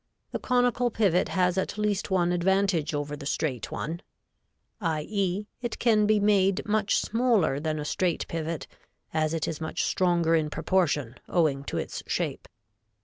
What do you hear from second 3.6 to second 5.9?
one, i. e., it